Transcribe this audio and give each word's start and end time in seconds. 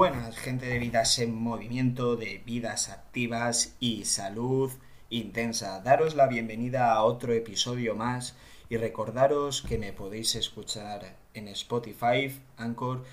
Buenas, 0.00 0.38
gente 0.38 0.64
de 0.64 0.78
vidas 0.78 1.18
en 1.18 1.34
movimiento, 1.34 2.16
de 2.16 2.42
vidas 2.46 2.88
activas 2.88 3.76
y 3.80 4.06
salud 4.06 4.72
intensa. 5.10 5.80
Daros 5.80 6.14
la 6.14 6.26
bienvenida 6.26 6.94
a 6.94 7.02
otro 7.02 7.34
episodio 7.34 7.94
más 7.94 8.34
y 8.70 8.78
recordaros 8.78 9.60
que 9.60 9.76
me 9.76 9.92
podéis 9.92 10.36
escuchar 10.36 11.18
en 11.34 11.48
Spotify, 11.48 12.34
Anchor 12.56 13.04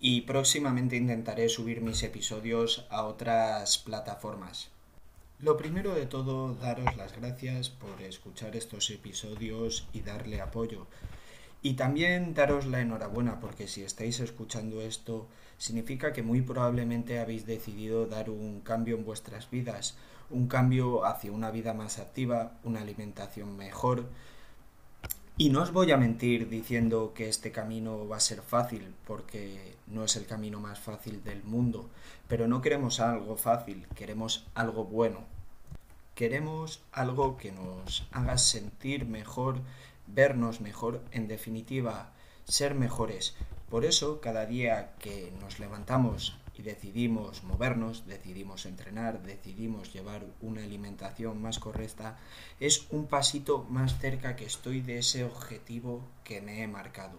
y 0.00 0.22
próximamente 0.22 0.96
intentaré 0.96 1.48
subir 1.48 1.80
mis 1.80 2.02
episodios 2.02 2.86
a 2.90 3.04
otras 3.04 3.78
plataformas. 3.78 4.68
Lo 5.38 5.56
primero 5.56 5.94
de 5.94 6.06
todo, 6.06 6.56
daros 6.56 6.96
las 6.96 7.16
gracias 7.16 7.70
por 7.70 8.02
escuchar 8.02 8.56
estos 8.56 8.90
episodios 8.90 9.86
y 9.92 10.00
darle 10.00 10.40
apoyo. 10.40 10.88
Y 11.64 11.74
también 11.74 12.34
daros 12.34 12.66
la 12.66 12.80
enhorabuena 12.80 13.38
porque 13.38 13.68
si 13.68 13.84
estáis 13.84 14.18
escuchando 14.18 14.80
esto, 14.80 15.28
significa 15.62 16.12
que 16.12 16.24
muy 16.24 16.42
probablemente 16.42 17.20
habéis 17.20 17.46
decidido 17.46 18.06
dar 18.06 18.30
un 18.30 18.62
cambio 18.62 18.96
en 18.96 19.04
vuestras 19.04 19.48
vidas, 19.48 19.96
un 20.28 20.48
cambio 20.48 21.04
hacia 21.04 21.30
una 21.30 21.52
vida 21.52 21.72
más 21.72 22.00
activa, 22.00 22.58
una 22.64 22.80
alimentación 22.80 23.56
mejor. 23.56 24.06
Y 25.36 25.50
no 25.50 25.62
os 25.62 25.72
voy 25.72 25.92
a 25.92 25.96
mentir 25.96 26.48
diciendo 26.48 27.12
que 27.14 27.28
este 27.28 27.52
camino 27.52 28.08
va 28.08 28.16
a 28.16 28.20
ser 28.20 28.42
fácil, 28.42 28.92
porque 29.06 29.76
no 29.86 30.02
es 30.02 30.16
el 30.16 30.26
camino 30.26 30.58
más 30.58 30.80
fácil 30.80 31.22
del 31.22 31.44
mundo, 31.44 31.88
pero 32.26 32.48
no 32.48 32.60
queremos 32.60 32.98
algo 32.98 33.36
fácil, 33.36 33.86
queremos 33.94 34.44
algo 34.54 34.84
bueno. 34.84 35.20
Queremos 36.16 36.82
algo 36.90 37.36
que 37.36 37.52
nos 37.52 38.08
haga 38.10 38.36
sentir 38.36 39.06
mejor, 39.06 39.60
vernos 40.08 40.60
mejor, 40.60 41.02
en 41.12 41.28
definitiva, 41.28 42.10
ser 42.46 42.74
mejores. 42.74 43.36
Por 43.72 43.86
eso, 43.86 44.20
cada 44.20 44.44
día 44.44 44.92
que 44.98 45.32
nos 45.40 45.58
levantamos 45.58 46.36
y 46.54 46.60
decidimos 46.60 47.42
movernos, 47.42 48.06
decidimos 48.06 48.66
entrenar, 48.66 49.22
decidimos 49.22 49.94
llevar 49.94 50.26
una 50.42 50.62
alimentación 50.62 51.40
más 51.40 51.58
correcta, 51.58 52.18
es 52.60 52.86
un 52.90 53.06
pasito 53.06 53.64
más 53.70 53.98
cerca 53.98 54.36
que 54.36 54.44
estoy 54.44 54.82
de 54.82 54.98
ese 54.98 55.24
objetivo 55.24 56.02
que 56.22 56.42
me 56.42 56.62
he 56.62 56.68
marcado. 56.68 57.18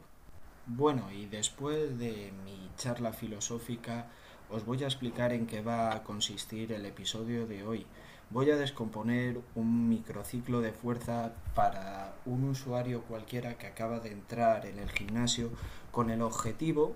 Bueno, 0.68 1.12
y 1.12 1.26
después 1.26 1.98
de 1.98 2.31
mi 2.46 2.70
charla 2.78 3.14
filosófica, 3.14 4.12
os 4.52 4.64
voy 4.64 4.84
a 4.84 4.88
explicar 4.88 5.34
en 5.34 5.48
qué 5.48 5.62
va 5.62 5.96
a 5.96 6.04
consistir 6.04 6.72
el 6.72 6.86
episodio 6.86 7.48
de 7.48 7.64
hoy 7.64 7.88
voy 8.34 8.50
a 8.50 8.56
descomponer 8.56 9.39
un 9.53 9.88
microciclo 9.88 10.62
de 10.62 10.72
fuerza 10.72 11.34
para 11.53 12.16
un 12.26 12.44
usuario 12.50 13.03
cualquiera 13.03 13.59
que 13.59 13.67
acaba 13.67 14.00
de 14.00 14.12
entrar 14.12 14.66
en 14.66 14.80
el 14.80 14.90
gimnasio 14.90 15.52
con 15.92 16.09
el 16.09 16.23
objetivo 16.23 16.95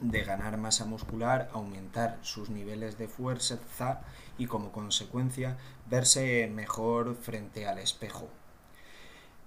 de 0.00 0.22
ganar 0.22 0.58
masa 0.58 0.84
muscular, 0.84 1.50
aumentar 1.52 2.18
sus 2.22 2.48
niveles 2.48 2.96
de 2.96 3.08
fuerza 3.08 3.58
y 4.38 4.46
como 4.46 4.70
consecuencia 4.70 5.56
verse 5.90 6.48
mejor 6.54 7.16
frente 7.16 7.66
al 7.66 7.78
espejo. 7.78 8.28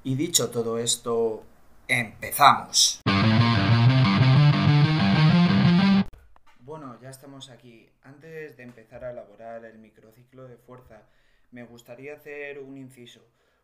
Y 0.03 0.15
dicho 0.15 0.49
todo 0.49 0.77
esto, 0.77 1.43
empezamos. 1.87 2.99
Bueno, 6.77 6.99
ya 7.01 7.09
estamos 7.09 7.49
aquí. 7.49 7.89
Antes 8.03 8.57
de 8.57 8.63
empezar 8.63 9.05
a 9.05 9.11
elaborar 9.11 9.63
el 9.63 9.77
microciclo 9.77 10.45
de 10.45 10.57
fuerza, 10.57 11.03
me 11.51 11.63
gustaría 11.63 12.15
hacer 12.15 12.59
un 12.59 12.75
inciso. 12.77 13.21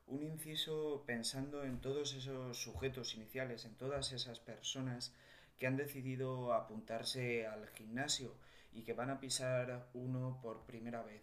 Un 0.08 0.24
inciso 0.24 1.04
pensando 1.06 1.66
en 1.66 1.82
todos 1.82 2.14
esos 2.14 2.58
sujetos 2.58 3.14
iniciales, 3.16 3.66
en 3.66 3.76
todas 3.76 4.14
esas 4.14 4.40
personas 4.40 5.14
que 5.60 5.68
han 5.68 5.76
decidido 5.76 6.54
apuntarse 6.54 7.46
al 7.46 7.68
gimnasio 7.68 8.34
y 8.72 8.84
que 8.84 8.94
van 8.94 9.10
a 9.10 9.20
pisar 9.20 9.90
uno 9.94 10.40
por 10.42 10.66
primera 10.66 11.04
vez. 11.04 11.22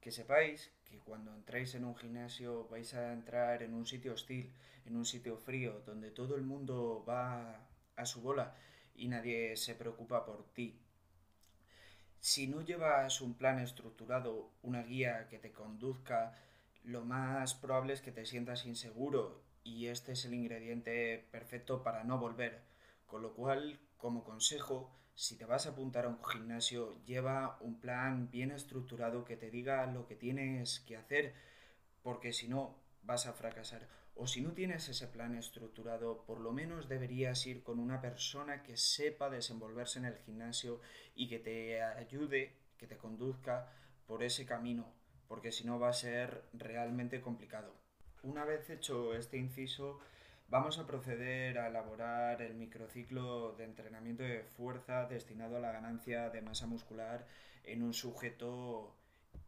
Que 0.00 0.10
sepáis 0.10 0.72
que 0.86 0.98
cuando 0.98 1.34
entráis 1.34 1.74
en 1.74 1.84
un 1.84 1.94
gimnasio 1.94 2.68
vais 2.68 2.94
a 2.94 3.12
entrar 3.12 3.62
en 3.62 3.74
un 3.74 3.84
sitio 3.84 4.14
hostil, 4.14 4.50
en 4.86 4.96
un 4.96 5.04
sitio 5.04 5.36
frío, 5.36 5.82
donde 5.84 6.10
todo 6.10 6.36
el 6.36 6.42
mundo 6.42 7.04
va 7.06 7.68
a 7.96 8.06
su 8.06 8.22
bola 8.22 8.56
y 8.94 9.08
nadie 9.08 9.56
se 9.56 9.74
preocupa 9.74 10.24
por 10.24 10.50
ti. 10.54 10.78
Si 12.22 12.46
no 12.46 12.62
llevas 12.62 13.20
un 13.20 13.34
plan 13.34 13.58
estructurado, 13.58 14.52
una 14.62 14.84
guía 14.84 15.26
que 15.28 15.40
te 15.40 15.50
conduzca, 15.50 16.38
lo 16.84 17.04
más 17.04 17.54
probable 17.54 17.94
es 17.94 18.00
que 18.00 18.12
te 18.12 18.26
sientas 18.26 18.64
inseguro 18.64 19.42
y 19.64 19.88
este 19.88 20.12
es 20.12 20.24
el 20.24 20.34
ingrediente 20.34 21.26
perfecto 21.32 21.82
para 21.82 22.04
no 22.04 22.18
volver. 22.18 22.62
Con 23.06 23.22
lo 23.22 23.34
cual, 23.34 23.80
como 23.96 24.22
consejo, 24.22 24.88
si 25.16 25.36
te 25.36 25.46
vas 25.46 25.66
a 25.66 25.70
apuntar 25.70 26.04
a 26.04 26.10
un 26.10 26.24
gimnasio, 26.24 26.94
lleva 27.04 27.58
un 27.60 27.80
plan 27.80 28.30
bien 28.30 28.52
estructurado 28.52 29.24
que 29.24 29.36
te 29.36 29.50
diga 29.50 29.84
lo 29.86 30.06
que 30.06 30.14
tienes 30.14 30.78
que 30.78 30.96
hacer, 30.96 31.34
porque 32.04 32.32
si 32.32 32.46
no, 32.46 32.78
vas 33.02 33.26
a 33.26 33.32
fracasar. 33.32 33.88
O 34.14 34.26
si 34.26 34.40
no 34.40 34.52
tienes 34.52 34.88
ese 34.88 35.08
plan 35.08 35.34
estructurado, 35.34 36.24
por 36.24 36.40
lo 36.40 36.52
menos 36.52 36.88
deberías 36.88 37.46
ir 37.46 37.62
con 37.62 37.78
una 37.78 38.00
persona 38.00 38.62
que 38.62 38.76
sepa 38.76 39.30
desenvolverse 39.30 39.98
en 39.98 40.04
el 40.04 40.18
gimnasio 40.18 40.80
y 41.14 41.28
que 41.28 41.38
te 41.38 41.82
ayude, 41.82 42.56
que 42.76 42.86
te 42.86 42.98
conduzca 42.98 43.72
por 44.06 44.22
ese 44.22 44.44
camino, 44.44 44.92
porque 45.28 45.50
si 45.50 45.64
no 45.64 45.78
va 45.78 45.88
a 45.88 45.94
ser 45.94 46.44
realmente 46.52 47.20
complicado. 47.20 47.74
Una 48.22 48.44
vez 48.44 48.68
hecho 48.70 49.14
este 49.14 49.38
inciso, 49.38 49.98
vamos 50.48 50.78
a 50.78 50.86
proceder 50.86 51.58
a 51.58 51.68
elaborar 51.68 52.42
el 52.42 52.54
microciclo 52.54 53.52
de 53.52 53.64
entrenamiento 53.64 54.22
de 54.22 54.44
fuerza 54.44 55.06
destinado 55.06 55.56
a 55.56 55.60
la 55.60 55.72
ganancia 55.72 56.30
de 56.30 56.42
masa 56.42 56.66
muscular 56.66 57.26
en 57.64 57.82
un 57.82 57.94
sujeto 57.94 58.94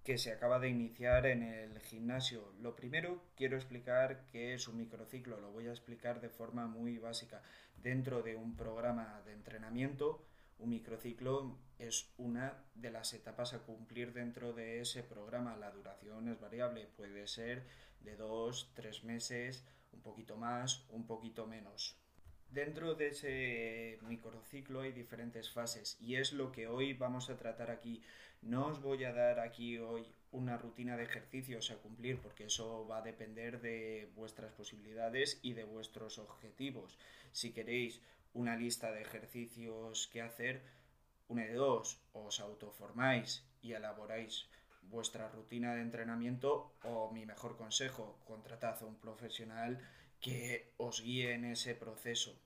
que 0.05 0.19
se 0.19 0.33
acaba 0.33 0.59
de 0.59 0.69
iniciar 0.69 1.25
en 1.25 1.43
el 1.43 1.81
gimnasio. 1.81 2.53
Lo 2.61 2.77
primero 2.77 3.25
quiero 3.37 3.57
explicar 3.57 4.27
qué 4.31 4.53
es 4.53 4.69
un 4.69 4.77
microciclo, 4.77 5.41
lo 5.41 5.51
voy 5.51 5.67
a 5.67 5.71
explicar 5.71 6.21
de 6.21 6.29
forma 6.29 6.67
muy 6.67 6.99
básica. 6.99 7.43
Dentro 7.79 8.23
de 8.23 8.37
un 8.37 8.55
programa 8.55 9.23
de 9.25 9.33
entrenamiento, 9.33 10.23
un 10.59 10.69
microciclo 10.69 11.59
es 11.79 12.13
una 12.19 12.63
de 12.75 12.91
las 12.91 13.15
etapas 13.15 13.55
a 13.55 13.61
cumplir 13.61 14.13
dentro 14.13 14.53
de 14.53 14.81
ese 14.81 15.03
programa. 15.03 15.57
La 15.57 15.71
duración 15.71 16.29
es 16.29 16.39
variable, 16.39 16.87
puede 16.97 17.27
ser 17.27 17.67
de 18.01 18.15
dos, 18.17 18.73
tres 18.75 19.05
meses, 19.05 19.65
un 19.93 20.03
poquito 20.03 20.37
más, 20.37 20.85
un 20.91 21.07
poquito 21.07 21.47
menos. 21.47 22.04
Dentro 22.55 22.95
de 22.95 23.09
ese 23.09 23.99
microciclo 24.03 24.83
hay 24.83 24.93
diferentes 24.93 25.51
fases 25.51 25.97
y 26.01 26.15
es 26.15 26.33
lo 26.33 26.53
que 26.53 26.69
hoy 26.69 26.93
vamos 26.93 27.29
a 27.29 27.37
tratar 27.37 27.73
aquí. 27.73 28.01
No 28.43 28.69
os 28.69 28.81
voy 28.81 29.03
a 29.03 29.13
dar 29.13 29.41
aquí 29.41 29.79
hoy 29.79 30.07
una 30.31 30.57
rutina 30.57 30.97
de 30.97 31.03
ejercicios 31.03 31.73
a 31.73 31.79
cumplir 31.79 32.21
porque 32.21 32.45
eso 32.45 32.87
va 32.87 32.99
a 32.99 33.03
depender 33.03 33.61
de 33.61 34.09
vuestras 34.15 34.53
posibilidades 34.53 35.41
y 35.43 35.55
de 35.55 35.65
vuestros 35.65 36.19
objetivos. 36.19 36.97
Si 37.33 37.51
queréis 37.53 38.01
una 38.35 38.55
lista 38.55 38.93
de 38.93 39.03
ejercicios 39.03 40.07
que 40.13 40.23
hacer, 40.23 40.63
una 41.27 41.43
de 41.43 41.55
dos, 41.55 41.99
os 42.13 42.39
autoformáis 42.39 43.45
y 43.63 43.73
elaboráis 43.73 44.47
vuestra 44.83 45.29
rutina 45.29 45.75
de 45.75 45.83
entrenamiento 45.83 46.73
o 46.85 47.11
mi 47.11 47.27
mejor 47.27 47.57
consejo, 47.57 48.17
contratad 48.25 48.81
a 48.81 48.87
un 48.87 48.95
profesional 48.95 49.81
que 50.21 50.73
os 50.77 51.03
guíe 51.03 51.35
en 51.35 51.47
ese 51.47 51.75
proceso. 51.75 52.44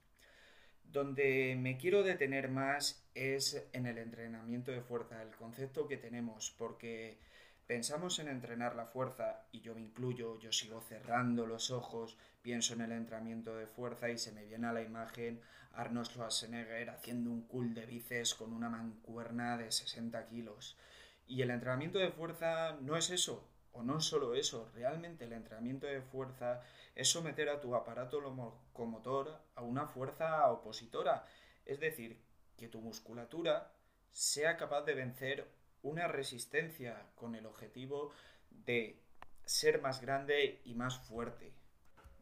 Donde 0.90 1.54
me 1.58 1.76
quiero 1.76 2.02
detener 2.02 2.48
más 2.48 3.06
es 3.14 3.68
en 3.74 3.84
el 3.84 3.98
entrenamiento 3.98 4.70
de 4.70 4.80
fuerza, 4.80 5.22
el 5.22 5.36
concepto 5.36 5.86
que 5.86 5.98
tenemos, 5.98 6.54
porque 6.56 7.18
pensamos 7.66 8.18
en 8.18 8.28
entrenar 8.28 8.74
la 8.74 8.86
fuerza, 8.86 9.44
y 9.52 9.60
yo 9.60 9.74
me 9.74 9.82
incluyo, 9.82 10.38
yo 10.38 10.50
sigo 10.50 10.80
cerrando 10.80 11.46
los 11.46 11.70
ojos, 11.70 12.16
pienso 12.40 12.72
en 12.72 12.80
el 12.80 12.92
entrenamiento 12.92 13.54
de 13.54 13.66
fuerza 13.66 14.08
y 14.08 14.16
se 14.16 14.32
me 14.32 14.46
viene 14.46 14.66
a 14.66 14.72
la 14.72 14.80
imagen 14.80 15.42
Arnold 15.74 16.06
Schwarzenegger 16.06 16.88
haciendo 16.88 17.30
un 17.30 17.42
cool 17.42 17.74
de 17.74 17.84
bíceps 17.84 18.34
con 18.34 18.54
una 18.54 18.70
mancuerna 18.70 19.58
de 19.58 19.70
60 19.70 20.26
kilos. 20.28 20.78
Y 21.26 21.42
el 21.42 21.50
entrenamiento 21.50 21.98
de 21.98 22.10
fuerza 22.10 22.78
no 22.80 22.96
es 22.96 23.10
eso, 23.10 23.46
o 23.78 23.82
no 23.84 24.00
solo 24.00 24.34
eso, 24.34 24.68
realmente 24.74 25.24
el 25.24 25.32
entrenamiento 25.32 25.86
de 25.86 26.02
fuerza 26.02 26.62
es 26.96 27.08
someter 27.08 27.48
a 27.48 27.60
tu 27.60 27.76
aparato 27.76 28.20
locomotor 28.20 29.40
a 29.54 29.62
una 29.62 29.86
fuerza 29.86 30.50
opositora, 30.50 31.24
es 31.64 31.78
decir, 31.78 32.20
que 32.56 32.66
tu 32.66 32.80
musculatura 32.80 33.72
sea 34.10 34.56
capaz 34.56 34.82
de 34.82 34.94
vencer 34.94 35.48
una 35.82 36.08
resistencia 36.08 37.06
con 37.14 37.36
el 37.36 37.46
objetivo 37.46 38.10
de 38.50 39.00
ser 39.44 39.80
más 39.80 40.00
grande 40.00 40.60
y 40.64 40.74
más 40.74 40.98
fuerte. 40.98 41.52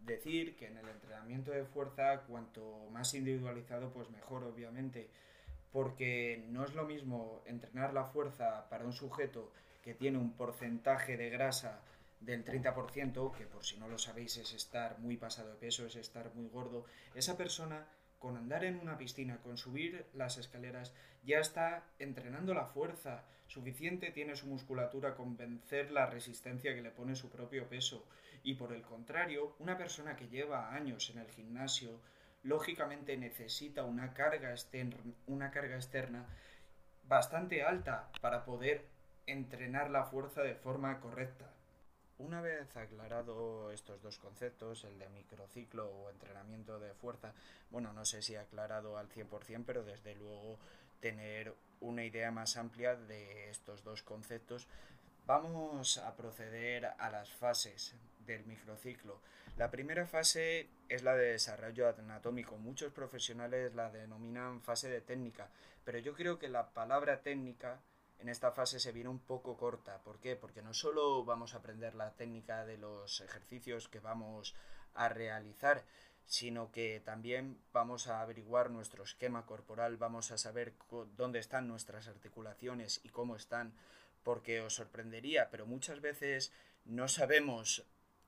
Decir 0.00 0.56
que 0.56 0.66
en 0.66 0.76
el 0.76 0.88
entrenamiento 0.88 1.52
de 1.52 1.64
fuerza 1.64 2.20
cuanto 2.28 2.90
más 2.90 3.14
individualizado 3.14 3.90
pues 3.94 4.10
mejor 4.10 4.44
obviamente, 4.44 5.08
porque 5.72 6.44
no 6.48 6.64
es 6.64 6.74
lo 6.74 6.84
mismo 6.84 7.42
entrenar 7.46 7.94
la 7.94 8.04
fuerza 8.04 8.68
para 8.68 8.84
un 8.84 8.92
sujeto 8.92 9.52
que 9.86 9.94
tiene 9.94 10.18
un 10.18 10.32
porcentaje 10.32 11.16
de 11.16 11.30
grasa 11.30 11.80
del 12.18 12.44
30%, 12.44 13.30
que 13.36 13.46
por 13.46 13.64
si 13.64 13.78
no 13.78 13.86
lo 13.86 13.98
sabéis 13.98 14.36
es 14.36 14.52
estar 14.52 14.98
muy 14.98 15.16
pasado 15.16 15.50
de 15.50 15.54
peso, 15.54 15.86
es 15.86 15.94
estar 15.94 16.34
muy 16.34 16.48
gordo, 16.48 16.86
esa 17.14 17.36
persona 17.36 17.86
con 18.18 18.36
andar 18.36 18.64
en 18.64 18.80
una 18.80 18.98
piscina, 18.98 19.38
con 19.44 19.56
subir 19.56 20.04
las 20.12 20.38
escaleras, 20.38 20.92
ya 21.22 21.38
está 21.38 21.84
entrenando 22.00 22.52
la 22.52 22.66
fuerza. 22.66 23.22
Suficiente 23.46 24.10
tiene 24.10 24.34
su 24.34 24.48
musculatura 24.48 25.14
con 25.14 25.36
vencer 25.36 25.92
la 25.92 26.06
resistencia 26.06 26.74
que 26.74 26.82
le 26.82 26.90
pone 26.90 27.14
su 27.14 27.30
propio 27.30 27.68
peso. 27.68 28.08
Y 28.42 28.54
por 28.54 28.72
el 28.72 28.82
contrario, 28.82 29.54
una 29.60 29.78
persona 29.78 30.16
que 30.16 30.26
lleva 30.26 30.74
años 30.74 31.10
en 31.10 31.18
el 31.18 31.30
gimnasio, 31.30 32.00
lógicamente 32.42 33.16
necesita 33.16 33.84
una 33.84 34.14
carga, 34.14 34.50
externa, 34.50 34.96
una 35.28 35.52
carga 35.52 35.76
externa 35.76 36.26
bastante 37.04 37.62
alta 37.62 38.10
para 38.20 38.44
poder 38.44 38.95
entrenar 39.26 39.90
la 39.90 40.04
fuerza 40.04 40.42
de 40.42 40.54
forma 40.54 41.00
correcta. 41.00 41.50
Una 42.18 42.40
vez 42.40 42.74
aclarado 42.76 43.70
estos 43.72 44.00
dos 44.00 44.18
conceptos, 44.18 44.84
el 44.84 44.98
de 44.98 45.08
microciclo 45.10 45.90
o 45.90 46.10
entrenamiento 46.10 46.78
de 46.78 46.94
fuerza, 46.94 47.34
bueno, 47.70 47.92
no 47.92 48.04
sé 48.04 48.22
si 48.22 48.36
aclarado 48.36 48.96
al 48.96 49.10
100%, 49.10 49.64
pero 49.66 49.84
desde 49.84 50.14
luego 50.14 50.58
tener 51.00 51.54
una 51.80 52.04
idea 52.04 52.30
más 52.30 52.56
amplia 52.56 52.96
de 52.96 53.50
estos 53.50 53.84
dos 53.84 54.02
conceptos, 54.02 54.66
vamos 55.26 55.98
a 55.98 56.16
proceder 56.16 56.86
a 56.86 57.10
las 57.10 57.30
fases 57.30 57.94
del 58.24 58.46
microciclo. 58.46 59.20
La 59.58 59.70
primera 59.70 60.06
fase 60.06 60.68
es 60.88 61.02
la 61.02 61.14
de 61.14 61.32
desarrollo 61.32 61.88
anatómico. 61.88 62.56
Muchos 62.56 62.92
profesionales 62.92 63.74
la 63.74 63.90
denominan 63.90 64.62
fase 64.62 64.88
de 64.88 65.00
técnica, 65.00 65.48
pero 65.84 65.98
yo 65.98 66.14
creo 66.14 66.38
que 66.38 66.48
la 66.48 66.70
palabra 66.70 67.20
técnica 67.22 67.80
en 68.18 68.28
esta 68.28 68.52
fase 68.52 68.80
se 68.80 68.92
viene 68.92 69.08
un 69.08 69.18
poco 69.18 69.56
corta. 69.56 70.02
¿Por 70.02 70.18
qué? 70.20 70.36
Porque 70.36 70.62
no 70.62 70.74
solo 70.74 71.24
vamos 71.24 71.54
a 71.54 71.58
aprender 71.58 71.94
la 71.94 72.14
técnica 72.14 72.64
de 72.64 72.78
los 72.78 73.20
ejercicios 73.20 73.88
que 73.88 74.00
vamos 74.00 74.54
a 74.94 75.08
realizar, 75.08 75.84
sino 76.24 76.72
que 76.72 77.00
también 77.04 77.60
vamos 77.72 78.08
a 78.08 78.20
averiguar 78.20 78.70
nuestro 78.70 79.04
esquema 79.04 79.46
corporal, 79.46 79.96
vamos 79.96 80.32
a 80.32 80.38
saber 80.38 80.74
dónde 81.16 81.38
están 81.38 81.68
nuestras 81.68 82.08
articulaciones 82.08 83.00
y 83.04 83.10
cómo 83.10 83.36
están, 83.36 83.74
porque 84.22 84.60
os 84.60 84.74
sorprendería, 84.74 85.50
pero 85.50 85.66
muchas 85.66 86.00
veces 86.00 86.52
no 86.84 87.08
sabemos 87.08 87.84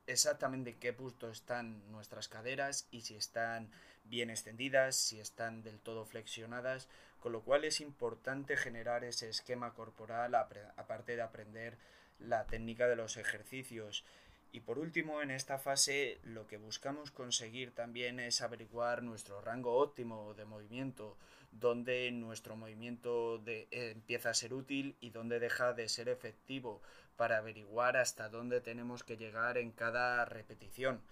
exactamente 0.07 0.71
en 0.71 0.79
qué 0.79 0.93
punto 0.93 1.29
están 1.31 1.91
nuestras 1.91 2.29
caderas 2.29 2.87
y 2.91 3.03
si 3.03 3.17
están 3.17 3.71
bien 4.09 4.31
extendidas, 4.31 4.97
si 4.97 5.21
están 5.21 5.63
del 5.63 5.79
todo 5.81 6.05
flexionadas, 6.05 6.89
con 7.21 7.33
lo 7.33 7.43
cual 7.43 7.65
es 7.65 7.81
importante 7.81 8.57
generar 8.57 9.05
ese 9.05 9.29
esquema 9.29 9.75
corporal 9.75 10.35
aparte 10.35 11.17
de 11.17 11.23
aprender 11.23 11.77
la 12.19 12.47
técnica 12.47 12.87
de 12.89 12.97
los 12.97 13.17
ejercicios. 13.17 14.05
Y 14.51 14.61
por 14.61 14.79
último, 14.79 15.21
en 15.21 15.31
esta 15.31 15.59
fase 15.59 16.21
lo 16.23 16.47
que 16.47 16.57
buscamos 16.57 17.11
conseguir 17.11 17.75
también 17.75 18.19
es 18.19 18.41
averiguar 18.41 19.03
nuestro 19.03 19.41
rango 19.41 19.77
óptimo 19.77 20.33
de 20.35 20.47
movimiento, 20.47 21.19
donde 21.53 22.11
nuestro 22.13 22.57
movimiento 22.57 23.43
empieza 23.71 24.31
a 24.31 24.35
ser 24.35 24.55
útil 24.55 24.97
y 25.01 25.11
donde 25.11 25.39
deja 25.39 25.73
de 25.75 25.89
ser 25.89 26.09
efectivo, 26.09 26.81
para 27.17 27.39
averiguar 27.39 27.97
hasta 27.97 28.29
dónde 28.29 28.61
tenemos 28.61 29.03
que 29.03 29.17
llegar 29.17 29.59
en 29.59 29.73
cada 29.73 30.25
repetición. 30.25 31.03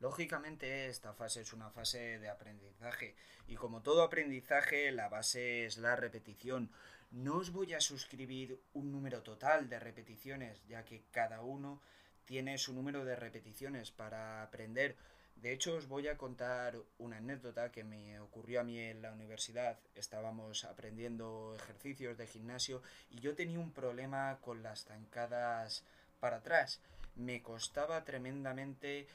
Lógicamente 0.00 0.86
esta 0.86 1.12
fase 1.12 1.40
es 1.40 1.52
una 1.52 1.70
fase 1.70 2.20
de 2.20 2.28
aprendizaje 2.28 3.16
y 3.48 3.56
como 3.56 3.82
todo 3.82 4.02
aprendizaje 4.02 4.92
la 4.92 5.08
base 5.08 5.64
es 5.66 5.76
la 5.78 5.96
repetición. 5.96 6.70
No 7.10 7.38
os 7.38 7.50
voy 7.50 7.74
a 7.74 7.80
suscribir 7.80 8.60
un 8.74 8.92
número 8.92 9.22
total 9.22 9.68
de 9.68 9.80
repeticiones 9.80 10.62
ya 10.68 10.84
que 10.84 11.02
cada 11.10 11.40
uno 11.40 11.80
tiene 12.26 12.58
su 12.58 12.74
número 12.74 13.04
de 13.04 13.16
repeticiones 13.16 13.90
para 13.90 14.42
aprender. 14.42 14.94
De 15.34 15.52
hecho 15.52 15.74
os 15.74 15.88
voy 15.88 16.06
a 16.06 16.16
contar 16.16 16.76
una 16.98 17.16
anécdota 17.16 17.72
que 17.72 17.82
me 17.82 18.20
ocurrió 18.20 18.60
a 18.60 18.64
mí 18.64 18.78
en 18.78 19.02
la 19.02 19.12
universidad. 19.12 19.80
Estábamos 19.96 20.64
aprendiendo 20.64 21.56
ejercicios 21.56 22.16
de 22.16 22.28
gimnasio 22.28 22.82
y 23.10 23.18
yo 23.18 23.34
tenía 23.34 23.58
un 23.58 23.72
problema 23.72 24.38
con 24.42 24.62
las 24.62 24.84
zancadas 24.84 25.82
para 26.20 26.36
atrás. 26.36 26.80
Me 27.16 27.42
costaba 27.42 28.04
tremendamente 28.04 29.08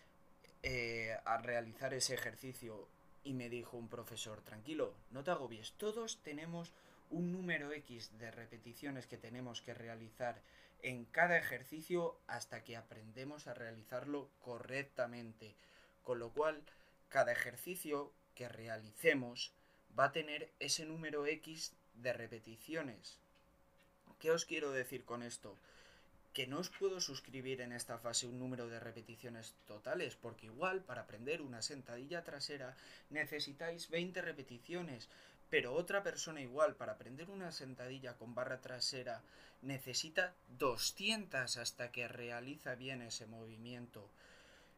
eh, 0.63 1.17
a 1.25 1.37
realizar 1.37 1.93
ese 1.93 2.13
ejercicio 2.13 2.87
y 3.23 3.33
me 3.33 3.49
dijo 3.49 3.77
un 3.77 3.89
profesor, 3.89 4.41
tranquilo, 4.41 4.93
no 5.11 5.23
te 5.23 5.31
agobies, 5.31 5.73
todos 5.73 6.19
tenemos 6.23 6.71
un 7.09 7.31
número 7.31 7.71
X 7.71 8.17
de 8.17 8.31
repeticiones 8.31 9.05
que 9.05 9.17
tenemos 9.17 9.61
que 9.61 9.73
realizar 9.73 10.41
en 10.81 11.05
cada 11.05 11.37
ejercicio 11.37 12.17
hasta 12.27 12.63
que 12.63 12.75
aprendemos 12.75 13.47
a 13.47 13.53
realizarlo 13.53 14.29
correctamente. 14.41 15.55
Con 16.03 16.19
lo 16.19 16.31
cual, 16.31 16.61
cada 17.09 17.31
ejercicio 17.31 18.11
que 18.35 18.49
realicemos 18.49 19.53
va 19.97 20.05
a 20.05 20.11
tener 20.11 20.51
ese 20.59 20.85
número 20.85 21.25
X 21.25 21.73
de 21.95 22.13
repeticiones. 22.13 23.19
¿Qué 24.19 24.31
os 24.31 24.45
quiero 24.45 24.71
decir 24.71 25.05
con 25.05 25.23
esto? 25.23 25.57
Que 26.33 26.47
no 26.47 26.59
os 26.59 26.69
puedo 26.69 26.99
suscribir 26.99 27.61
en 27.61 27.71
esta 27.71 27.99
fase 27.99 28.25
un 28.25 28.39
número 28.39 28.67
de 28.67 28.79
repeticiones 28.79 29.53
totales, 29.67 30.15
porque 30.15 30.47
igual 30.47 30.81
para 30.81 31.01
aprender 31.01 31.41
una 31.41 31.61
sentadilla 31.61 32.23
trasera 32.23 32.75
necesitáis 33.09 33.89
20 33.89 34.21
repeticiones, 34.21 35.09
pero 35.49 35.75
otra 35.75 36.01
persona 36.01 36.41
igual 36.41 36.75
para 36.75 36.93
aprender 36.93 37.29
una 37.29 37.51
sentadilla 37.51 38.17
con 38.17 38.33
barra 38.33 38.61
trasera 38.61 39.21
necesita 39.61 40.33
200 40.57 41.57
hasta 41.57 41.91
que 41.91 42.07
realiza 42.07 42.73
bien 42.73 43.03
ese 43.03 43.27
movimiento. 43.27 44.09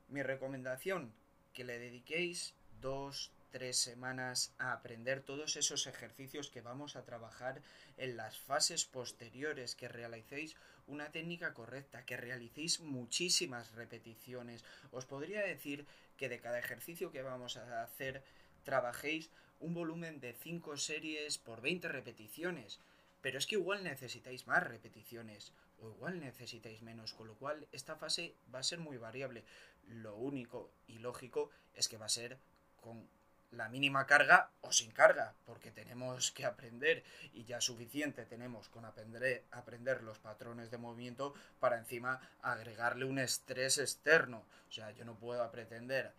Mi 0.09 0.21
recomendación, 0.21 1.13
que 1.53 1.63
le 1.63 1.79
dediquéis 1.79 2.53
2, 2.81 3.31
tres 3.51 3.77
semanas 3.77 4.53
a 4.57 4.74
aprender 4.74 5.21
todos 5.21 5.56
esos 5.56 5.88
ejercicios 5.88 6.50
que 6.50 6.62
vamos 6.62 6.95
a 6.95 7.06
trabajar 7.06 7.62
en 7.97 8.18
las 8.18 8.38
fases 8.38 8.86
posteriores, 8.86 9.75
que 9.75 9.88
realicéis 9.88 10.56
una 10.88 11.12
técnica 11.12 11.53
correcta, 11.53 12.06
que 12.06 12.18
realicéis 12.18 12.80
muchísimas 12.80 13.74
repeticiones. 13.74 14.63
Os 14.92 15.06
podría 15.06 15.42
decir 15.42 15.86
que 16.18 16.30
de 16.30 16.39
cada 16.39 16.59
ejercicio 16.59 17.12
que 17.12 17.21
vamos 17.21 17.57
a 17.57 17.83
hacer 17.83 18.24
trabajéis 18.63 19.29
un 19.60 19.74
volumen 19.74 20.19
de 20.19 20.34
5 20.34 20.77
series 20.77 21.38
por 21.38 21.62
20 21.62 21.88
repeticiones. 21.88 22.79
Pero 23.22 23.39
es 23.39 23.48
que 23.48 23.55
igual 23.55 23.84
necesitáis 23.84 24.46
más 24.46 24.63
repeticiones 24.63 25.51
o 25.79 25.89
igual 25.89 26.19
necesitáis 26.19 26.81
menos, 26.81 27.13
con 27.13 27.27
lo 27.27 27.36
cual 27.36 27.67
esta 27.72 27.96
fase 27.96 28.36
va 28.53 28.60
a 28.60 28.63
ser 28.63 28.79
muy 28.79 28.98
variable. 28.98 29.43
Lo 29.88 30.15
único 30.15 30.72
y 30.88 31.00
lógico 31.00 31.50
es 31.74 31.88
que 31.88 31.98
va 31.98 32.05
a 32.05 32.10
ser 32.10 32.38
con 32.81 33.08
la 33.55 33.69
mínima 33.69 34.05
carga 34.05 34.51
o 34.62 34.71
sin 34.71 34.91
carga, 34.91 35.33
porque 35.45 35.71
tenemos 35.71 36.31
que 36.31 36.45
aprender 36.45 37.03
y 37.33 37.45
ya 37.45 37.62
suficiente 37.62 38.25
tenemos 38.25 38.69
con 38.69 38.85
aprender, 38.85 39.43
aprender 39.51 40.03
los 40.03 40.19
patrones 40.19 40.71
de 40.71 40.77
movimiento 40.77 41.33
para 41.59 41.77
encima 41.77 42.19
agregarle 42.41 43.05
un 43.05 43.19
estrés 43.19 43.77
externo. 43.77 44.45
O 44.69 44.71
sea, 44.71 44.91
yo 44.91 45.05
no 45.05 45.15
puedo 45.15 45.50
pretender 45.51 46.13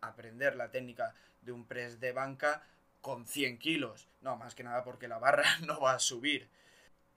aprender 0.00 0.56
la 0.56 0.70
técnica 0.70 1.14
de 1.42 1.52
un 1.52 1.64
press 1.64 2.00
de 2.00 2.12
banca 2.12 2.62
con 3.00 3.26
100 3.26 3.58
kilos. 3.58 4.08
No, 4.20 4.36
más 4.36 4.54
que 4.54 4.64
nada 4.64 4.84
porque 4.84 5.08
la 5.08 5.18
barra 5.18 5.44
no 5.66 5.80
va 5.80 5.94
a 5.94 5.98
subir. 5.98 6.48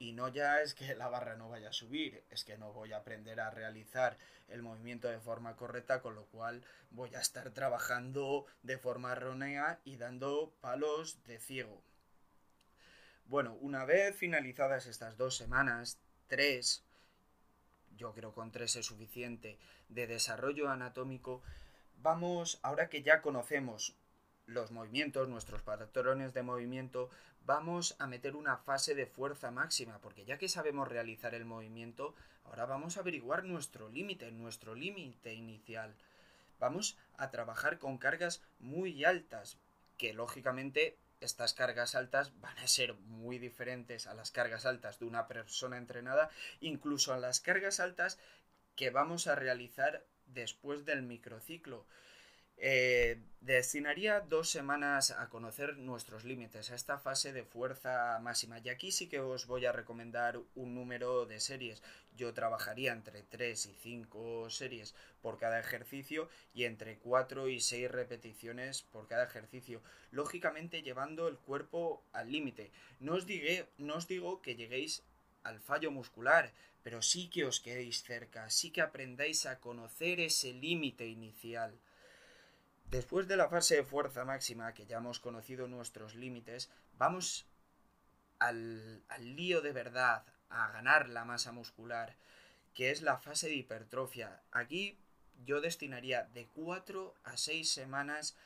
Y 0.00 0.12
no 0.12 0.28
ya 0.28 0.62
es 0.62 0.74
que 0.74 0.94
la 0.94 1.08
barra 1.08 1.36
no 1.36 1.50
vaya 1.50 1.68
a 1.68 1.74
subir, 1.74 2.24
es 2.30 2.42
que 2.42 2.56
no 2.56 2.72
voy 2.72 2.94
a 2.94 2.96
aprender 2.96 3.38
a 3.38 3.50
realizar 3.50 4.16
el 4.48 4.62
movimiento 4.62 5.08
de 5.08 5.20
forma 5.20 5.56
correcta, 5.56 6.00
con 6.00 6.14
lo 6.14 6.24
cual 6.24 6.64
voy 6.90 7.14
a 7.14 7.20
estar 7.20 7.50
trabajando 7.50 8.46
de 8.62 8.78
forma 8.78 9.12
errónea 9.12 9.78
y 9.84 9.98
dando 9.98 10.54
palos 10.62 11.22
de 11.24 11.38
ciego. 11.38 11.82
Bueno, 13.26 13.52
una 13.60 13.84
vez 13.84 14.16
finalizadas 14.16 14.86
estas 14.86 15.18
dos 15.18 15.36
semanas, 15.36 15.98
tres, 16.28 16.82
yo 17.98 18.14
creo 18.14 18.32
con 18.32 18.52
tres 18.52 18.76
es 18.76 18.86
suficiente, 18.86 19.58
de 19.90 20.06
desarrollo 20.06 20.70
anatómico, 20.70 21.42
vamos, 21.98 22.58
ahora 22.62 22.88
que 22.88 23.02
ya 23.02 23.20
conocemos 23.20 23.94
los 24.50 24.70
movimientos, 24.70 25.28
nuestros 25.28 25.62
patrones 25.62 26.34
de 26.34 26.42
movimiento, 26.42 27.08
vamos 27.46 27.96
a 27.98 28.06
meter 28.06 28.36
una 28.36 28.56
fase 28.56 28.94
de 28.94 29.06
fuerza 29.06 29.50
máxima, 29.50 29.98
porque 30.00 30.24
ya 30.24 30.38
que 30.38 30.48
sabemos 30.48 30.88
realizar 30.88 31.34
el 31.34 31.44
movimiento, 31.44 32.14
ahora 32.44 32.66
vamos 32.66 32.96
a 32.96 33.00
averiguar 33.00 33.44
nuestro 33.44 33.88
límite, 33.88 34.30
nuestro 34.32 34.74
límite 34.74 35.34
inicial. 35.34 35.94
Vamos 36.58 36.96
a 37.16 37.30
trabajar 37.30 37.78
con 37.78 37.98
cargas 37.98 38.42
muy 38.58 39.04
altas, 39.04 39.56
que 39.96 40.12
lógicamente 40.12 40.98
estas 41.20 41.54
cargas 41.54 41.94
altas 41.94 42.38
van 42.40 42.58
a 42.58 42.66
ser 42.66 42.94
muy 42.94 43.38
diferentes 43.38 44.06
a 44.06 44.14
las 44.14 44.30
cargas 44.30 44.66
altas 44.66 44.98
de 44.98 45.06
una 45.06 45.28
persona 45.28 45.76
entrenada, 45.76 46.30
incluso 46.60 47.12
a 47.12 47.18
las 47.18 47.40
cargas 47.40 47.78
altas 47.78 48.18
que 48.74 48.90
vamos 48.90 49.26
a 49.26 49.34
realizar 49.34 50.04
después 50.26 50.84
del 50.84 51.02
microciclo. 51.02 51.86
Eh, 52.62 53.16
destinaría 53.40 54.20
dos 54.20 54.50
semanas 54.50 55.12
a 55.12 55.30
conocer 55.30 55.78
nuestros 55.78 56.24
límites, 56.24 56.70
a 56.70 56.74
esta 56.74 56.98
fase 56.98 57.32
de 57.32 57.42
fuerza 57.42 58.18
máxima. 58.20 58.58
Y 58.58 58.68
aquí 58.68 58.92
sí 58.92 59.08
que 59.08 59.18
os 59.20 59.46
voy 59.46 59.64
a 59.64 59.72
recomendar 59.72 60.38
un 60.54 60.74
número 60.74 61.24
de 61.24 61.40
series. 61.40 61.82
Yo 62.14 62.34
trabajaría 62.34 62.92
entre 62.92 63.22
3 63.22 63.64
y 63.64 63.74
5 63.74 64.50
series 64.50 64.94
por 65.22 65.38
cada 65.38 65.58
ejercicio 65.58 66.28
y 66.52 66.64
entre 66.64 66.98
4 66.98 67.48
y 67.48 67.60
6 67.60 67.90
repeticiones 67.90 68.82
por 68.82 69.08
cada 69.08 69.24
ejercicio. 69.24 69.80
Lógicamente 70.10 70.82
llevando 70.82 71.28
el 71.28 71.38
cuerpo 71.38 72.04
al 72.12 72.30
límite. 72.30 72.72
No, 72.98 73.14
os 73.14 73.26
no 73.78 73.94
os 73.94 74.06
digo 74.06 74.42
que 74.42 74.56
lleguéis 74.56 75.02
al 75.44 75.60
fallo 75.60 75.90
muscular, 75.90 76.52
pero 76.82 77.00
sí 77.00 77.30
que 77.30 77.46
os 77.46 77.60
quedéis 77.60 78.02
cerca, 78.02 78.50
sí 78.50 78.70
que 78.70 78.82
aprendáis 78.82 79.46
a 79.46 79.60
conocer 79.60 80.20
ese 80.20 80.52
límite 80.52 81.06
inicial. 81.06 81.78
Después 82.90 83.28
de 83.28 83.36
la 83.36 83.48
fase 83.48 83.76
de 83.76 83.84
fuerza 83.84 84.24
máxima, 84.24 84.74
que 84.74 84.84
ya 84.84 84.96
hemos 84.96 85.20
conocido 85.20 85.68
nuestros 85.68 86.16
límites, 86.16 86.70
vamos 86.98 87.46
al, 88.40 89.04
lío 89.20 89.60
de 89.60 89.72
verdad, 89.72 90.24
a 90.48 90.72
ganar 90.72 91.08
la 91.08 91.24
masa 91.24 91.52
muscular, 91.52 92.16
que 92.74 92.90
es 92.90 93.02
la 93.02 93.16
fase 93.16 93.48
de 93.48 93.54
hipertrofia. 93.54 94.42
Aquí 94.50 94.98
yo 95.44 95.60
destinaría 95.60 96.24
de 96.34 96.48
4 96.48 97.14
a 97.22 97.36
6 97.36 97.70
semanas 97.70 98.36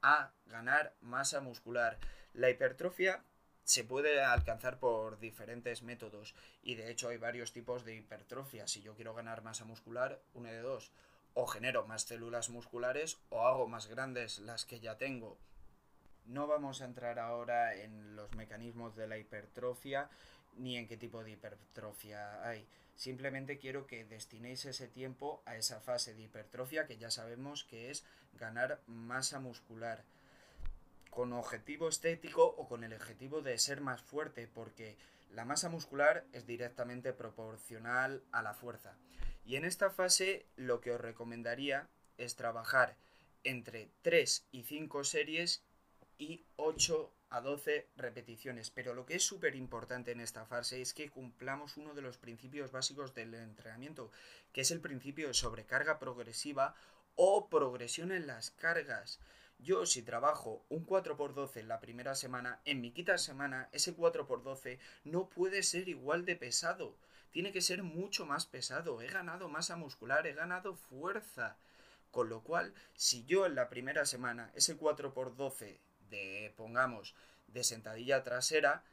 a 0.00 0.30
ganar 0.46 0.94
masa 1.02 1.42
muscular. 1.42 1.98
La 2.32 2.48
hipertrofia 2.48 3.24
se 3.64 3.84
puede 3.84 4.24
alcanzar 4.24 4.78
por 4.78 5.18
diferentes 5.18 5.82
métodos 5.82 6.34
y 6.62 6.76
de 6.76 6.90
hecho 6.90 7.08
hay 7.10 7.18
varios 7.18 7.52
tipos 7.52 7.84
de 7.84 7.96
hipertrofia. 7.96 8.68
Si 8.68 8.80
yo 8.80 8.94
quiero 8.94 9.12
ganar 9.12 9.42
masa 9.42 9.66
muscular, 9.66 10.18
uno 10.32 10.48
de 10.48 10.60
dos 10.60 10.92
o 11.38 11.46
genero 11.46 11.86
más 11.86 12.02
células 12.02 12.48
musculares 12.48 13.18
o 13.28 13.46
hago 13.46 13.68
más 13.68 13.88
grandes 13.88 14.38
las 14.38 14.64
que 14.64 14.80
ya 14.80 14.96
tengo. 14.96 15.36
No 16.24 16.46
vamos 16.46 16.80
a 16.80 16.86
entrar 16.86 17.18
ahora 17.18 17.74
en 17.74 18.16
los 18.16 18.32
mecanismos 18.34 18.96
de 18.96 19.06
la 19.06 19.18
hipertrofia 19.18 20.08
ni 20.56 20.78
en 20.78 20.88
qué 20.88 20.96
tipo 20.96 21.22
de 21.22 21.32
hipertrofia 21.32 22.42
hay. 22.42 22.66
Simplemente 22.94 23.58
quiero 23.58 23.86
que 23.86 24.06
destinéis 24.06 24.64
ese 24.64 24.88
tiempo 24.88 25.42
a 25.44 25.56
esa 25.56 25.78
fase 25.80 26.14
de 26.14 26.22
hipertrofia 26.22 26.86
que 26.86 26.96
ya 26.96 27.10
sabemos 27.10 27.64
que 27.64 27.90
es 27.90 28.06
ganar 28.32 28.80
masa 28.86 29.38
muscular 29.38 30.04
con 31.10 31.34
objetivo 31.34 31.90
estético 31.90 32.46
o 32.46 32.66
con 32.66 32.82
el 32.82 32.94
objetivo 32.94 33.42
de 33.42 33.58
ser 33.58 33.82
más 33.82 34.00
fuerte 34.00 34.48
porque 34.48 34.96
la 35.34 35.44
masa 35.44 35.68
muscular 35.68 36.24
es 36.32 36.46
directamente 36.46 37.12
proporcional 37.12 38.22
a 38.32 38.40
la 38.40 38.54
fuerza. 38.54 38.96
Y 39.46 39.54
en 39.54 39.64
esta 39.64 39.90
fase 39.90 40.44
lo 40.56 40.80
que 40.80 40.90
os 40.90 41.00
recomendaría 41.00 41.88
es 42.18 42.34
trabajar 42.34 42.96
entre 43.44 43.88
3 44.02 44.44
y 44.50 44.64
5 44.64 45.04
series 45.04 45.62
y 46.18 46.44
8 46.56 47.12
a 47.30 47.40
12 47.40 47.86
repeticiones. 47.96 48.70
Pero 48.70 48.92
lo 48.92 49.06
que 49.06 49.14
es 49.14 49.22
súper 49.22 49.54
importante 49.54 50.10
en 50.10 50.20
esta 50.20 50.44
fase 50.46 50.82
es 50.82 50.92
que 50.92 51.10
cumplamos 51.10 51.76
uno 51.76 51.94
de 51.94 52.02
los 52.02 52.18
principios 52.18 52.72
básicos 52.72 53.14
del 53.14 53.34
entrenamiento, 53.34 54.10
que 54.52 54.62
es 54.62 54.72
el 54.72 54.80
principio 54.80 55.28
de 55.28 55.34
sobrecarga 55.34 56.00
progresiva 56.00 56.74
o 57.14 57.48
progresión 57.48 58.10
en 58.10 58.26
las 58.26 58.50
cargas. 58.50 59.20
Yo 59.60 59.86
si 59.86 60.02
trabajo 60.02 60.66
un 60.70 60.84
4x12 60.84 61.60
en 61.60 61.68
la 61.68 61.78
primera 61.78 62.16
semana, 62.16 62.60
en 62.64 62.80
mi 62.80 62.90
quinta 62.90 63.16
semana 63.16 63.68
ese 63.70 63.96
4x12 63.96 64.80
no 65.04 65.28
puede 65.28 65.62
ser 65.62 65.88
igual 65.88 66.24
de 66.24 66.34
pesado 66.34 66.96
tiene 67.36 67.52
que 67.52 67.60
ser 67.60 67.82
mucho 67.82 68.24
más 68.24 68.46
pesado. 68.46 69.02
He 69.02 69.08
ganado 69.08 69.50
masa 69.50 69.76
muscular, 69.76 70.26
he 70.26 70.32
ganado 70.32 70.74
fuerza. 70.74 71.58
Con 72.10 72.30
lo 72.30 72.40
cual, 72.40 72.72
si 72.94 73.26
yo 73.26 73.44
en 73.44 73.54
la 73.54 73.68
primera 73.68 74.06
semana 74.06 74.50
ese 74.54 74.78
4x12 74.78 75.76
de, 76.08 76.54
pongamos, 76.56 77.14
de 77.48 77.62
sentadilla 77.62 78.22
trasera, 78.22 78.84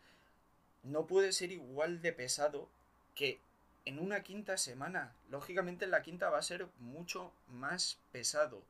no 0.83 1.07
puede 1.07 1.31
ser 1.31 1.53
igual 1.53 2.01
de 2.01 2.11
pesado 2.11 2.67
que 3.15 3.39
en 3.85 3.97
una 3.97 4.23
quinta 4.23 4.57
semana. 4.57 5.15
Lógicamente 5.29 5.85
en 5.85 5.91
la 5.91 6.01
quinta 6.01 6.29
va 6.29 6.39
a 6.39 6.41
ser 6.41 6.67
mucho 6.79 7.31
más 7.47 7.97
pesado. 8.11 8.61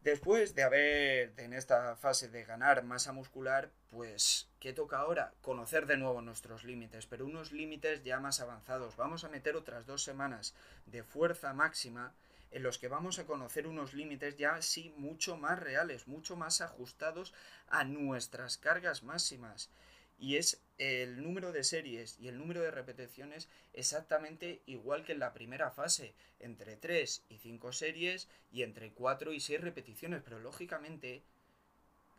Después 0.00 0.54
de 0.54 0.62
haber 0.62 1.34
en 1.36 1.52
esta 1.52 1.96
fase 1.96 2.28
de 2.28 2.44
ganar 2.44 2.82
masa 2.82 3.12
muscular, 3.12 3.68
pues 3.90 4.47
¿qué 4.60 4.72
toca 4.72 4.98
ahora? 4.98 5.32
Conocer 5.42 5.86
de 5.86 5.96
nuevo 5.96 6.20
nuestros 6.20 6.64
límites, 6.64 7.06
pero 7.06 7.26
unos 7.26 7.52
límites 7.52 8.02
ya 8.02 8.20
más 8.20 8.40
avanzados. 8.40 8.96
Vamos 8.96 9.24
a 9.24 9.28
meter 9.28 9.56
otras 9.56 9.86
dos 9.86 10.02
semanas 10.02 10.54
de 10.86 11.02
fuerza 11.02 11.52
máxima 11.52 12.14
en 12.50 12.62
los 12.62 12.78
que 12.78 12.88
vamos 12.88 13.18
a 13.18 13.26
conocer 13.26 13.66
unos 13.66 13.94
límites 13.94 14.36
ya 14.36 14.60
sí 14.62 14.92
mucho 14.96 15.36
más 15.36 15.58
reales, 15.58 16.08
mucho 16.08 16.36
más 16.36 16.60
ajustados 16.60 17.34
a 17.68 17.84
nuestras 17.84 18.56
cargas 18.56 19.02
máximas 19.02 19.70
y 20.18 20.36
es 20.36 20.60
el 20.78 21.22
número 21.22 21.52
de 21.52 21.62
series 21.62 22.18
y 22.18 22.28
el 22.28 22.38
número 22.38 22.62
de 22.62 22.70
repeticiones 22.70 23.48
exactamente 23.72 24.62
igual 24.66 25.04
que 25.04 25.12
en 25.12 25.20
la 25.20 25.32
primera 25.32 25.70
fase, 25.70 26.14
entre 26.40 26.76
3 26.76 27.24
y 27.28 27.38
5 27.38 27.72
series 27.72 28.28
y 28.50 28.62
entre 28.62 28.92
4 28.92 29.32
y 29.32 29.40
6 29.40 29.60
repeticiones, 29.60 30.22
pero 30.24 30.40
lógicamente 30.40 31.22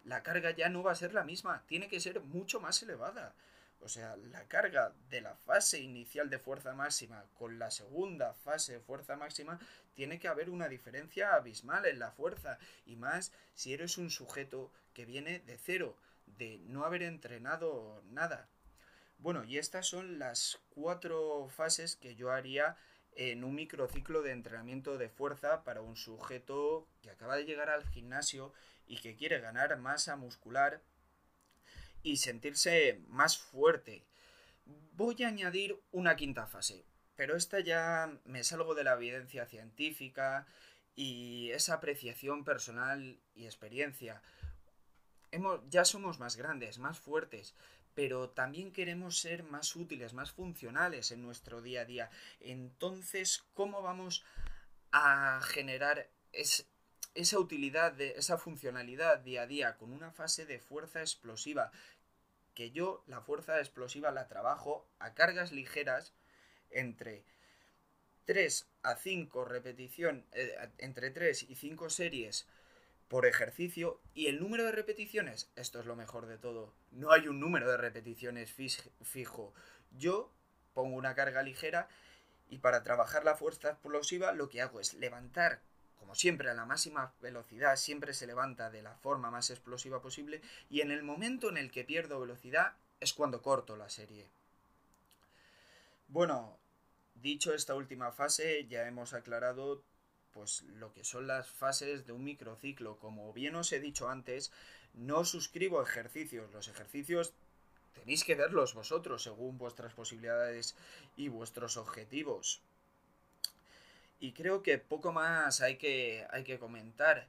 la 0.10 0.24
carga 0.24 0.52
ya 0.52 0.70
no 0.70 0.82
va 0.82 0.92
a 0.92 0.96
ser 0.96 1.14
la 1.14 1.24
misma, 1.24 1.64
tiene 1.68 1.88
que 1.88 2.00
ser 2.00 2.20
mucho 2.22 2.60
más 2.60 2.82
elevada. 2.82 3.36
O 3.82 3.88
sea, 3.88 4.18
la 4.18 4.44
carga 4.48 4.92
de 5.10 5.22
la 5.22 5.36
fase 5.36 5.80
inicial 5.80 6.30
de 6.30 6.40
fuerza 6.40 6.74
máxima 6.74 7.24
con 7.38 7.60
la 7.60 7.72
segunda 7.72 8.34
fase 8.34 8.74
de 8.74 8.80
fuerza 8.80 9.16
máxima 9.16 9.60
tiene 9.94 10.20
que 10.20 10.28
haber 10.28 10.50
una 10.50 10.68
diferencia 10.68 11.36
abismal 11.36 11.86
en 11.86 12.00
la 12.00 12.12
fuerza 12.12 12.58
y 12.86 12.96
más 12.96 13.32
si 13.54 13.74
eres 13.74 13.98
un 13.98 14.10
sujeto 14.10 14.72
que 14.94 15.06
viene 15.06 15.40
de 15.42 15.58
cero 15.58 15.96
de 16.26 16.60
no 16.66 16.84
haber 16.84 17.04
entrenado 17.04 18.02
nada. 18.10 18.50
Bueno, 19.20 19.44
y 19.44 19.58
estas 19.58 19.86
son 19.86 20.18
las 20.18 20.60
cuatro 20.72 21.48
fases 21.50 21.96
que 21.96 22.16
yo 22.16 22.32
haría 22.32 22.76
en 23.16 23.44
un 23.44 23.56
microciclo 23.56 24.22
de 24.22 24.32
entrenamiento 24.32 24.98
de 24.98 25.10
fuerza 25.10 25.64
para 25.64 25.82
un 25.82 25.96
sujeto 25.96 26.88
que 27.02 27.12
acaba 27.12 27.36
de 27.36 27.46
llegar 27.46 27.70
al 27.70 27.86
gimnasio 27.88 28.54
y 28.90 28.98
que 28.98 29.16
quiere 29.16 29.40
ganar 29.40 29.78
masa 29.78 30.18
muscular 30.18 30.82
y 32.04 32.18
sentirse 32.18 33.00
más 33.08 33.38
fuerte. 33.38 34.06
Voy 34.66 35.24
a 35.24 35.30
añadir 35.30 35.80
una 35.92 36.18
quinta 36.18 36.48
fase, 36.48 36.84
pero 37.16 37.38
esta 37.38 37.62
ya 37.62 38.12
me 38.26 38.44
salgo 38.44 38.76
de 38.76 38.84
la 38.84 38.94
evidencia 38.94 39.46
científica 39.46 40.48
y 40.96 41.52
esa 41.52 41.76
apreciación 41.76 42.44
personal 42.44 43.20
y 43.36 43.46
experiencia 43.46 44.22
ya 45.70 45.86
somos 45.86 46.20
más 46.20 46.36
grandes, 46.36 46.80
más 46.80 47.00
fuertes, 47.00 47.54
pero 47.94 48.30
también 48.30 48.72
queremos 48.72 49.20
ser 49.20 49.44
más 49.44 49.76
útiles, 49.76 50.14
más 50.14 50.32
funcionales 50.32 51.12
en 51.12 51.22
nuestro 51.22 51.62
día 51.62 51.82
a 51.82 51.86
día. 51.86 52.10
Entonces, 52.40 53.44
¿cómo 53.54 53.82
vamos 53.82 54.24
a 54.92 55.40
generar 55.44 56.10
esa 57.16 57.40
utilidad, 57.40 57.92
de, 57.92 58.12
esa 58.12 58.38
funcionalidad 58.38 59.20
día 59.20 59.44
a 59.44 59.48
día 59.48 59.78
con 59.78 59.92
una 59.92 60.12
fase 60.12 60.46
de 60.46 60.60
fuerza 60.60 61.02
explosiva? 61.02 61.72
Que 62.54 62.72
yo 62.72 63.04
la 63.08 63.22
fuerza 63.22 63.60
explosiva 63.60 64.12
la 64.12 64.28
trabajo 64.28 64.88
a 65.00 65.14
cargas 65.14 65.52
ligeras 65.52 66.14
entre 66.72 67.24
3 68.26 68.68
a 68.84 68.96
5 68.96 69.46
repetición, 69.46 70.26
eh, 70.34 70.70
entre 70.78 71.10
3 71.10 71.50
y 71.50 71.56
5 71.56 71.90
series 71.90 72.48
por 73.08 73.26
ejercicio 73.26 74.00
y 74.14 74.28
el 74.28 74.40
número 74.40 74.64
de 74.66 74.72
repeticiones, 74.72 75.50
esto 75.56 75.80
es 75.80 75.88
lo 75.88 75.96
mejor 75.96 76.28
de 76.28 76.38
todo, 76.38 76.76
no 76.92 77.12
hay 77.12 77.28
un 77.28 77.40
número 77.40 77.70
de 77.70 77.78
repeticiones 77.78 78.54
fijo. 79.02 79.54
Yo 79.98 80.32
pongo 80.76 80.96
una 80.96 81.16
carga 81.16 81.42
ligera 81.42 81.90
y 82.50 82.60
para 82.60 82.84
trabajar 82.84 83.26
la 83.26 83.36
fuerza 83.36 83.72
explosiva 83.72 84.32
lo 84.32 84.48
que 84.48 84.62
hago 84.62 84.80
es 84.80 84.94
levantar, 84.94 85.62
como 86.10 86.16
siempre, 86.16 86.50
a 86.50 86.56
la 86.56 86.66
máxima 86.66 87.14
velocidad, 87.22 87.76
siempre 87.76 88.16
se 88.16 88.26
levanta 88.26 88.72
de 88.72 88.82
la 88.82 88.96
forma 88.96 89.30
más 89.30 89.52
explosiva 89.52 90.02
posible 90.02 90.42
y 90.68 90.82
en 90.82 90.90
el 90.90 91.04
momento 91.04 91.50
en 91.50 91.58
el 91.58 91.70
que 91.70 91.84
pierdo 91.84 92.20
velocidad 92.20 92.74
es 93.00 93.14
cuando 93.14 93.44
corto 93.44 93.78
la 93.78 93.90
serie. 93.90 94.28
Bueno, 96.08 96.58
dicho 97.14 97.54
esta 97.54 97.76
última 97.76 98.12
fase, 98.12 98.66
ya 98.66 98.88
hemos 98.88 99.14
aclarado 99.14 99.84
pues 100.34 100.64
lo 100.64 100.92
que 100.94 101.04
son 101.04 101.28
las 101.28 101.48
fases 101.48 102.08
de 102.08 102.14
un 102.14 102.24
microciclo. 102.24 102.98
Como 102.98 103.32
bien 103.32 103.56
os 103.56 103.72
he 103.72 103.80
dicho 103.80 104.10
antes, 104.10 104.52
no 104.96 105.26
suscribo 105.26 105.84
ejercicios. 105.84 106.52
Los 106.52 106.70
ejercicios 106.70 107.34
tenéis 107.94 108.24
que 108.24 108.34
verlos 108.34 108.74
vosotros 108.74 109.22
según 109.22 109.60
vuestras 109.60 109.94
posibilidades 109.94 110.76
y 111.16 111.28
vuestros 111.28 111.78
objetivos. 111.78 112.64
Y 114.20 114.34
creo 114.34 114.62
que 114.64 114.78
poco 114.78 115.12
más 115.14 115.62
hay 115.62 115.78
que, 115.78 116.28
hay 116.32 116.44
que 116.44 116.60
comentar. 116.60 117.28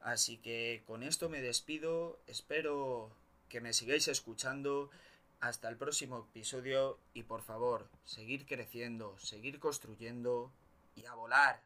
Así 0.00 0.38
que 0.38 0.82
con 0.86 1.02
esto 1.02 1.28
me 1.28 1.40
despido. 1.40 2.20
Espero 2.26 3.10
que 3.48 3.60
me 3.60 3.72
sigáis 3.72 4.08
escuchando. 4.08 4.90
Hasta 5.40 5.68
el 5.68 5.76
próximo 5.76 6.26
episodio 6.30 6.98
y 7.14 7.22
por 7.22 7.42
favor, 7.42 7.88
seguir 8.04 8.44
creciendo, 8.44 9.16
seguir 9.18 9.60
construyendo 9.60 10.52
y 10.96 11.06
a 11.06 11.14
volar. 11.14 11.62